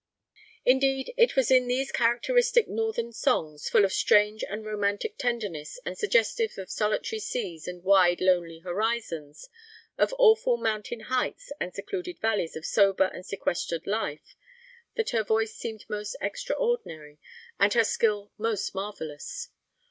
Indeed, 0.65 1.13
it 1.15 1.35
was 1.35 1.51
in 1.51 1.67
these 1.67 1.91
characteristic 1.91 2.67
Northern 2.67 3.13
songs, 3.13 3.69
full 3.69 3.85
of 3.85 3.93
strange 3.93 4.43
and 4.43 4.65
romantic 4.65 5.15
tenderness, 5.15 5.79
and 5.85 5.95
suggestive 5.95 6.57
of 6.57 6.71
solitary 6.71 7.19
seas 7.19 7.67
and 7.67 7.83
wide, 7.83 8.19
lonely 8.19 8.61
horizons, 8.61 9.47
of 9.99 10.15
awful 10.17 10.57
mountain 10.57 11.01
heights 11.01 11.51
and 11.59 11.71
secluded 11.75 12.17
valleys 12.19 12.55
of 12.55 12.65
sober 12.65 13.11
and 13.13 13.27
sequestered 13.27 13.85
life, 13.85 14.35
that 14.95 15.11
her 15.11 15.23
voice 15.23 15.53
seemed 15.53 15.85
most 15.87 16.15
extraordinary 16.19 17.19
and 17.59 17.75
her 17.75 17.83
skill 17.83 18.31
most 18.39 18.73
marvellous. 18.73 19.49